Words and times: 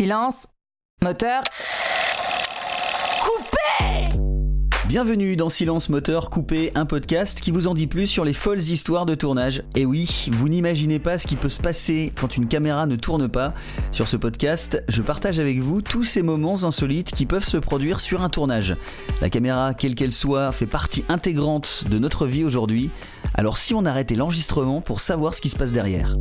Silence. 0.00 0.46
Moteur. 1.02 1.42
Coupé 3.20 4.16
Bienvenue 4.88 5.36
dans 5.36 5.50
Silence 5.50 5.90
Moteur 5.90 6.30
Coupé, 6.30 6.72
un 6.74 6.86
podcast 6.86 7.42
qui 7.42 7.50
vous 7.50 7.66
en 7.66 7.74
dit 7.74 7.86
plus 7.86 8.06
sur 8.06 8.24
les 8.24 8.32
folles 8.32 8.60
histoires 8.60 9.04
de 9.04 9.14
tournage. 9.14 9.62
Et 9.76 9.84
oui, 9.84 10.30
vous 10.32 10.48
n'imaginez 10.48 11.00
pas 11.00 11.18
ce 11.18 11.26
qui 11.26 11.36
peut 11.36 11.50
se 11.50 11.60
passer 11.60 12.14
quand 12.18 12.38
une 12.38 12.48
caméra 12.48 12.86
ne 12.86 12.96
tourne 12.96 13.28
pas. 13.28 13.52
Sur 13.92 14.08
ce 14.08 14.16
podcast, 14.16 14.82
je 14.88 15.02
partage 15.02 15.38
avec 15.38 15.58
vous 15.58 15.82
tous 15.82 16.04
ces 16.04 16.22
moments 16.22 16.64
insolites 16.64 17.12
qui 17.12 17.26
peuvent 17.26 17.46
se 17.46 17.58
produire 17.58 18.00
sur 18.00 18.22
un 18.22 18.30
tournage. 18.30 18.76
La 19.20 19.28
caméra, 19.28 19.74
quelle 19.74 19.94
qu'elle 19.94 20.12
soit, 20.12 20.50
fait 20.52 20.64
partie 20.64 21.04
intégrante 21.10 21.84
de 21.90 21.98
notre 21.98 22.24
vie 22.24 22.44
aujourd'hui. 22.44 22.88
Alors 23.34 23.58
si 23.58 23.74
on 23.74 23.84
arrêtait 23.84 24.14
l'enregistrement 24.14 24.80
pour 24.80 25.00
savoir 25.00 25.34
ce 25.34 25.42
qui 25.42 25.50
se 25.50 25.58
passe 25.58 25.72
derrière. 25.72 26.16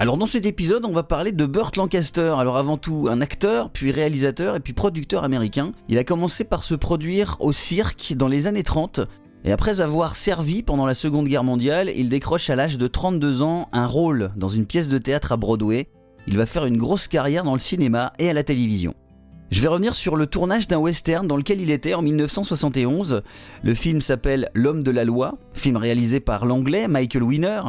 Alors 0.00 0.16
dans 0.16 0.24
cet 0.24 0.46
épisode, 0.46 0.86
on 0.86 0.92
va 0.92 1.02
parler 1.02 1.30
de 1.30 1.44
Burt 1.44 1.76
Lancaster. 1.76 2.32
Alors 2.38 2.56
avant 2.56 2.78
tout, 2.78 3.08
un 3.10 3.20
acteur, 3.20 3.68
puis 3.68 3.92
réalisateur 3.92 4.56
et 4.56 4.60
puis 4.60 4.72
producteur 4.72 5.24
américain. 5.24 5.72
Il 5.90 5.98
a 5.98 6.04
commencé 6.04 6.44
par 6.44 6.62
se 6.62 6.74
produire 6.74 7.36
au 7.38 7.52
cirque 7.52 8.14
dans 8.16 8.26
les 8.26 8.46
années 8.46 8.62
30. 8.62 9.00
Et 9.44 9.52
après 9.52 9.82
avoir 9.82 10.16
servi 10.16 10.62
pendant 10.62 10.86
la 10.86 10.94
Seconde 10.94 11.28
Guerre 11.28 11.44
mondiale, 11.44 11.92
il 11.94 12.08
décroche 12.08 12.48
à 12.48 12.56
l'âge 12.56 12.78
de 12.78 12.86
32 12.86 13.42
ans 13.42 13.68
un 13.72 13.86
rôle 13.86 14.30
dans 14.36 14.48
une 14.48 14.64
pièce 14.64 14.88
de 14.88 14.96
théâtre 14.96 15.32
à 15.32 15.36
Broadway. 15.36 15.86
Il 16.26 16.38
va 16.38 16.46
faire 16.46 16.64
une 16.64 16.78
grosse 16.78 17.06
carrière 17.06 17.44
dans 17.44 17.52
le 17.52 17.60
cinéma 17.60 18.14
et 18.18 18.30
à 18.30 18.32
la 18.32 18.42
télévision. 18.42 18.94
Je 19.50 19.60
vais 19.60 19.68
revenir 19.68 19.94
sur 19.94 20.16
le 20.16 20.26
tournage 20.26 20.66
d'un 20.66 20.78
western 20.78 21.26
dans 21.26 21.36
lequel 21.36 21.60
il 21.60 21.70
était 21.70 21.92
en 21.92 22.00
1971. 22.00 23.20
Le 23.62 23.74
film 23.74 24.00
s'appelle 24.00 24.48
L'homme 24.54 24.82
de 24.82 24.92
la 24.92 25.04
loi, 25.04 25.36
film 25.52 25.76
réalisé 25.76 26.20
par 26.20 26.46
l'anglais 26.46 26.88
Michael 26.88 27.22
Winner. 27.22 27.60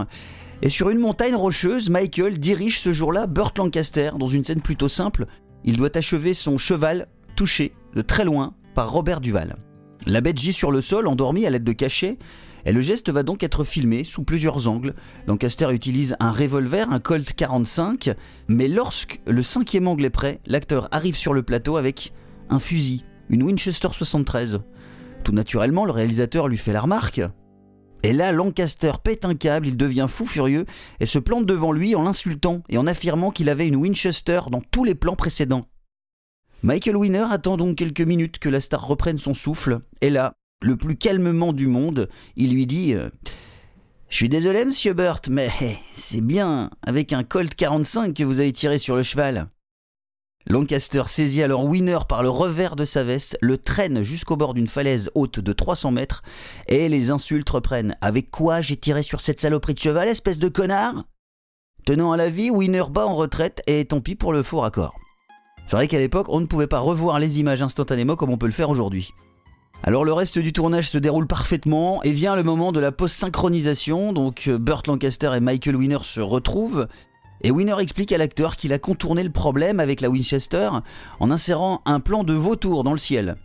Et 0.63 0.69
sur 0.69 0.89
une 0.89 0.99
montagne 0.99 1.35
rocheuse, 1.35 1.89
Michael 1.89 2.37
dirige 2.37 2.79
ce 2.81 2.93
jour-là 2.93 3.25
Burt 3.25 3.57
Lancaster 3.57 4.11
dans 4.19 4.27
une 4.27 4.43
scène 4.43 4.61
plutôt 4.61 4.89
simple. 4.89 5.25
Il 5.63 5.77
doit 5.77 5.97
achever 5.97 6.35
son 6.35 6.59
cheval 6.59 7.07
touché 7.35 7.73
de 7.95 8.01
très 8.03 8.25
loin 8.25 8.53
par 8.75 8.91
Robert 8.91 9.21
Duval. 9.21 9.55
La 10.05 10.21
bête 10.21 10.39
gît 10.39 10.53
sur 10.53 10.71
le 10.71 10.81
sol, 10.81 11.07
endormie 11.07 11.47
à 11.47 11.49
l'aide 11.49 11.63
de 11.63 11.73
cachets, 11.73 12.19
et 12.65 12.71
le 12.71 12.81
geste 12.81 13.09
va 13.09 13.23
donc 13.23 13.41
être 13.41 13.63
filmé 13.63 14.03
sous 14.03 14.23
plusieurs 14.23 14.67
angles. 14.67 14.93
Lancaster 15.27 15.73
utilise 15.73 16.15
un 16.19 16.31
revolver, 16.31 16.91
un 16.91 16.99
Colt 16.99 17.33
45, 17.33 18.11
mais 18.47 18.67
lorsque 18.67 19.19
le 19.25 19.41
cinquième 19.41 19.87
angle 19.87 20.05
est 20.05 20.11
prêt, 20.11 20.41
l'acteur 20.45 20.87
arrive 20.91 21.15
sur 21.15 21.33
le 21.33 21.41
plateau 21.41 21.77
avec 21.77 22.13
un 22.49 22.59
fusil, 22.59 23.03
une 23.29 23.43
Winchester 23.43 23.89
73. 23.91 24.61
Tout 25.23 25.31
naturellement, 25.31 25.85
le 25.85 25.91
réalisateur 25.91 26.47
lui 26.47 26.57
fait 26.57 26.73
la 26.73 26.81
remarque. 26.81 27.21
Et 28.03 28.13
là, 28.13 28.31
Lancaster 28.31 28.93
pète 29.03 29.25
un 29.25 29.35
câble, 29.35 29.67
il 29.67 29.77
devient 29.77 30.07
fou 30.09 30.25
furieux 30.25 30.65
et 30.99 31.05
se 31.05 31.19
plante 31.19 31.45
devant 31.45 31.71
lui 31.71 31.95
en 31.95 32.03
l'insultant 32.03 32.63
et 32.69 32.77
en 32.77 32.87
affirmant 32.87 33.31
qu'il 33.31 33.49
avait 33.49 33.67
une 33.67 33.75
Winchester 33.75 34.41
dans 34.49 34.61
tous 34.61 34.83
les 34.83 34.95
plans 34.95 35.15
précédents. 35.15 35.67
Michael 36.63 36.97
Winner 36.97 37.25
attend 37.29 37.57
donc 37.57 37.77
quelques 37.77 38.01
minutes 38.01 38.39
que 38.39 38.49
la 38.49 38.59
star 38.59 38.85
reprenne 38.85 39.17
son 39.17 39.33
souffle, 39.33 39.81
et 40.01 40.09
là, 40.09 40.33
le 40.61 40.77
plus 40.77 40.95
calmement 40.95 41.53
du 41.53 41.67
monde, 41.67 42.09
il 42.35 42.53
lui 42.53 42.67
dit 42.67 42.93
euh, 42.93 43.09
Je 44.09 44.15
suis 44.15 44.29
désolé, 44.29 44.65
monsieur 44.65 44.93
Burt, 44.93 45.27
mais 45.29 45.49
c'est 45.93 46.21
bien 46.21 46.69
avec 46.83 47.13
un 47.13 47.23
Colt 47.23 47.53
45 47.55 48.15
que 48.15 48.23
vous 48.23 48.39
avez 48.39 48.53
tiré 48.53 48.77
sur 48.77 48.95
le 48.95 49.03
cheval. 49.03 49.47
Lancaster 50.47 51.03
saisit 51.07 51.43
alors 51.43 51.65
Winner 51.65 51.99
par 52.09 52.23
le 52.23 52.29
revers 52.29 52.75
de 52.75 52.85
sa 52.85 53.03
veste, 53.03 53.37
le 53.41 53.57
traîne 53.57 54.03
jusqu'au 54.03 54.35
bord 54.35 54.53
d'une 54.53 54.67
falaise 54.67 55.11
haute 55.13 55.39
de 55.39 55.53
300 55.53 55.91
mètres, 55.91 56.23
et 56.67 56.89
les 56.89 57.11
insultes 57.11 57.49
reprennent. 57.49 57.95
Avec 58.01 58.31
quoi 58.31 58.61
j'ai 58.61 58.77
tiré 58.77 59.03
sur 59.03 59.21
cette 59.21 59.39
saloperie 59.39 59.75
de 59.75 59.79
cheval, 59.79 60.07
espèce 60.07 60.39
de 60.39 60.49
connard? 60.49 61.05
Tenant 61.85 62.11
à 62.11 62.17
la 62.17 62.29
vie, 62.29 62.49
Winner 62.49 62.83
bat 62.89 63.05
en 63.05 63.15
retraite, 63.15 63.61
et 63.67 63.85
tant 63.85 64.01
pis 64.01 64.15
pour 64.15 64.33
le 64.33 64.43
faux 64.43 64.59
raccord. 64.59 64.95
C'est 65.67 65.75
vrai 65.75 65.87
qu'à 65.87 65.99
l'époque, 65.99 66.27
on 66.29 66.39
ne 66.39 66.47
pouvait 66.47 66.67
pas 66.67 66.79
revoir 66.79 67.19
les 67.19 67.39
images 67.39 67.61
instantanément 67.61 68.15
comme 68.15 68.31
on 68.31 68.37
peut 68.37 68.47
le 68.47 68.51
faire 68.51 68.69
aujourd'hui. 68.69 69.11
Alors 69.83 70.05
le 70.05 70.13
reste 70.13 70.37
du 70.37 70.53
tournage 70.53 70.89
se 70.89 70.97
déroule 70.99 71.25
parfaitement 71.25 72.03
et 72.03 72.11
vient 72.11 72.35
le 72.35 72.43
moment 72.43 72.71
de 72.71 72.79
la 72.79 72.91
post-synchronisation, 72.91 74.13
donc 74.13 74.47
Burt 74.47 74.85
Lancaster 74.85 75.31
et 75.35 75.39
Michael 75.39 75.75
Winner 75.75 75.97
se 76.03 76.19
retrouvent, 76.19 76.87
et 77.41 77.51
Winner 77.51 77.75
explique 77.79 78.11
à 78.11 78.17
l'acteur 78.17 78.55
qu'il 78.55 78.73
a 78.73 78.79
contourné 78.79 79.23
le 79.23 79.31
problème 79.31 79.79
avec 79.79 80.01
la 80.01 80.09
Winchester 80.09 80.69
en 81.19 81.31
insérant 81.31 81.81
un 81.85 81.99
plan 81.99 82.23
de 82.23 82.33
vautour 82.33 82.83
dans 82.83 82.93
le 82.93 82.97
ciel. 82.97 83.37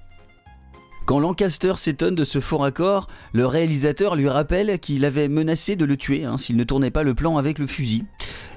Quand 1.06 1.20
Lancaster 1.20 1.74
s'étonne 1.76 2.16
de 2.16 2.24
ce 2.24 2.40
faux 2.40 2.58
raccord, 2.58 3.06
le 3.32 3.46
réalisateur 3.46 4.16
lui 4.16 4.28
rappelle 4.28 4.80
qu'il 4.80 5.04
avait 5.04 5.28
menacé 5.28 5.76
de 5.76 5.84
le 5.84 5.96
tuer 5.96 6.24
hein, 6.24 6.36
s'il 6.36 6.56
ne 6.56 6.64
tournait 6.64 6.90
pas 6.90 7.04
le 7.04 7.14
plan 7.14 7.36
avec 7.36 7.60
le 7.60 7.68
fusil. 7.68 8.04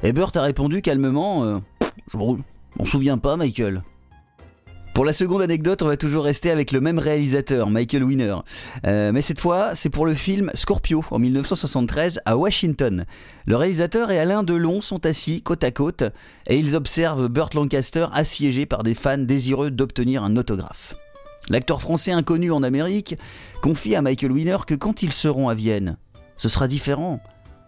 Et 0.02 0.14
Burt 0.14 0.36
a 0.36 0.42
répondu 0.42 0.82
calmement 0.82 1.44
euh, 1.44 1.60
Je 2.12 2.18
m'en 2.18 2.86
souviens 2.86 3.20
pas, 3.20 3.38
Michael. 3.38 3.84
Pour 5.00 5.06
la 5.06 5.14
seconde 5.14 5.42
anecdote, 5.42 5.82
on 5.82 5.88
va 5.88 5.96
toujours 5.96 6.26
rester 6.26 6.52
avec 6.52 6.74
le 6.74 6.82
même 6.82 7.00
réalisateur, 7.00 7.70
Michael 7.70 8.04
Winner. 8.04 8.36
Euh, 8.86 9.14
mais 9.14 9.22
cette 9.22 9.40
fois, 9.40 9.74
c'est 9.74 9.90
pour 9.90 10.06
le 10.06 10.14
film 10.14 10.52
Scorpio 10.56 11.06
en 11.10 11.20
1973 11.20 12.20
à 12.26 12.36
Washington. 12.36 13.06
Le 13.46 13.56
réalisateur 13.56 14.12
et 14.12 14.20
Alain 14.20 14.44
Delon 14.44 14.82
sont 14.82 15.06
assis 15.06 15.42
côte 15.42 15.64
à 15.64 15.72
côte 15.72 16.04
et 16.48 16.58
ils 16.58 16.76
observent 16.76 17.30
Burt 17.30 17.54
Lancaster 17.54 18.08
assiégé 18.12 18.66
par 18.66 18.84
des 18.84 18.94
fans 18.94 19.18
désireux 19.18 19.72
d'obtenir 19.72 20.22
un 20.22 20.36
autographe. 20.36 20.96
L'acteur 21.48 21.82
français 21.82 22.12
inconnu 22.12 22.52
en 22.52 22.62
Amérique 22.62 23.16
confie 23.62 23.96
à 23.96 24.02
Michael 24.02 24.34
Winner 24.34 24.58
que 24.68 24.76
quand 24.76 25.02
ils 25.02 25.14
seront 25.14 25.48
à 25.48 25.54
Vienne, 25.54 25.96
ce 26.36 26.50
sera 26.50 26.68
différent. 26.68 27.22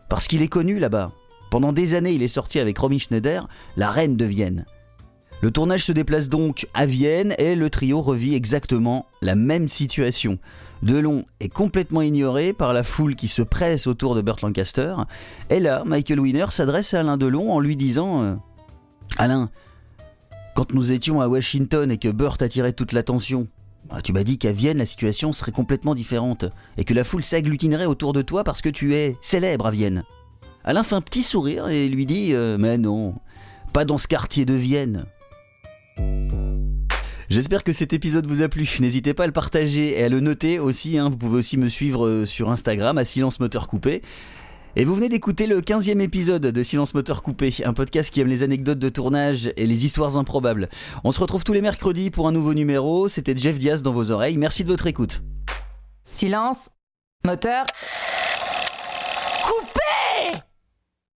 Parce 0.10 0.28
qu'il 0.28 0.42
est 0.42 0.50
connu 0.50 0.80
là-bas. 0.80 1.14
Pendant 1.50 1.72
des 1.72 1.94
années, 1.94 2.12
il 2.12 2.24
est 2.24 2.28
sorti 2.28 2.60
avec 2.60 2.78
Romy 2.78 3.00
Schneider, 3.00 3.48
la 3.78 3.90
reine 3.90 4.18
de 4.18 4.26
Vienne. 4.26 4.66
Le 5.42 5.50
tournage 5.50 5.86
se 5.86 5.92
déplace 5.92 6.30
donc 6.30 6.68
à 6.76 6.86
Vienne 6.86 7.34
et 7.40 7.56
le 7.56 7.72
trio 7.72 8.02
revit 8.02 8.36
exactement 8.36 9.08
la 9.24 9.34
même 9.34 9.68
situation. 9.68 10.38
Delon 10.84 11.26
est 11.40 11.50
complètement 11.50 12.04
ignoré 12.04 12.54
par 12.54 12.74
la 12.74 12.84
foule 12.84 13.16
qui 13.16 13.28
se 13.28 13.42
presse 13.42 13.88
autour 13.88 14.14
de 14.14 14.22
Burt 14.22 14.42
Lancaster. 14.42 14.96
Et 15.50 15.60
là, 15.60 15.84
Michael 15.84 16.20
Winner 16.20 16.46
s'adresse 16.52 16.94
à 16.94 17.00
Alain 17.00 17.18
Delon 17.18 17.52
en 17.52 17.60
lui 17.60 17.76
disant 17.76 18.22
euh, 18.22 18.36
Alain, 19.18 19.50
quand 20.56 20.74
nous 20.74 20.92
étions 20.92 21.22
à 21.22 21.28
Washington 21.28 21.90
et 21.90 21.98
que 21.98 22.10
Burt 22.10 22.40
attirait 22.44 22.74
toute 22.74 22.92
l'attention, 22.92 23.48
bah, 23.90 24.04
tu 24.04 24.14
m'as 24.14 24.24
dit 24.24 24.38
qu'à 24.38 24.52
Vienne 24.52 24.78
la 24.78 24.86
situation 24.86 25.34
serait 25.34 25.52
complètement 25.52 25.96
différente 25.96 26.46
et 26.78 26.84
que 26.84 26.94
la 26.94 27.04
foule 27.04 27.24
s'agglutinerait 27.24 27.86
autour 27.88 28.14
de 28.14 28.22
toi 28.22 28.44
parce 28.44 28.62
que 28.62 28.70
tu 28.70 28.94
es 28.94 29.18
célèbre 29.22 29.66
à 29.66 29.72
Vienne. 29.72 30.04
Alain 30.64 30.84
fait 30.84 30.94
un 30.94 31.02
petit 31.02 31.24
sourire 31.24 31.68
et 31.70 31.88
lui 31.88 32.06
dit 32.06 32.36
euh, 32.36 32.60
Mais 32.60 32.78
non, 32.78 33.16
pas 33.74 33.86
dans 33.86 33.98
ce 33.98 34.08
quartier 34.08 34.46
de 34.46 34.54
Vienne. 34.54 35.06
J'espère 37.30 37.64
que 37.64 37.72
cet 37.72 37.94
épisode 37.94 38.28
vous 38.28 38.42
a 38.42 38.50
plu. 38.50 38.70
N'hésitez 38.82 39.14
pas 39.14 39.24
à 39.24 39.28
le 39.28 39.32
partager 39.32 39.98
et 39.98 40.04
à 40.04 40.10
le 40.10 40.20
noter 40.20 40.60
aussi. 40.60 40.98
Hein. 40.98 41.10
Vous 41.10 41.18
pouvez 41.18 41.38
aussi 41.40 41.56
me 41.56 41.70
suivre 41.70 42.06
euh, 42.06 42.26
sur 42.26 42.50
Instagram 42.50 42.98
à 42.98 43.06
Silence 43.06 43.40
Moteur 43.40 43.68
Coupé. 43.68 44.02
Et 44.76 44.86
vous 44.86 44.96
venez 44.96 45.10
d'écouter 45.10 45.48
le 45.48 45.62
15e 45.62 46.00
épisode 46.00 46.42
de 46.42 46.64
Silence 46.64 46.94
Moteur 46.94 47.22
Coupé, 47.22 47.54
un 47.66 47.74
podcast 47.74 48.10
qui 48.10 48.22
aime 48.22 48.28
les 48.28 48.44
anecdotes 48.44 48.80
de 48.80 48.90
tournage 48.90 49.52
et 49.58 49.66
les 49.66 49.86
histoires 49.86 50.18
improbables. 50.18 50.70
On 51.04 51.12
se 51.12 51.20
retrouve 51.20 51.44
tous 51.44 51.54
les 51.54 51.62
mercredis 51.62 52.10
pour 52.10 52.28
un 52.28 52.32
nouveau 52.32 52.54
numéro. 52.54 53.10
C'était 53.10 53.36
Jeff 53.36 53.58
Diaz 53.58 53.84
dans 53.84 53.94
vos 53.94 54.12
oreilles. 54.12 54.38
Merci 54.38 54.64
de 54.64 54.70
votre 54.70 54.88
écoute. 54.88 55.22
Silence. 56.06 56.72
Moteur. 57.26 57.66